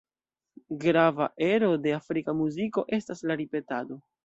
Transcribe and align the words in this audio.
Grava 0.83 1.27
ero 1.49 1.69
de 1.85 1.93
afrika 1.99 2.35
muziko 2.41 2.87
estas 3.01 3.25
la 3.33 3.39
ripetado. 3.45 4.03